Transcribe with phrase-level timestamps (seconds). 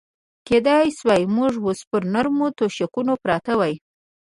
[0.47, 3.75] کېدای شوای موږ اوس پر نرمو تشکونو پراته وای.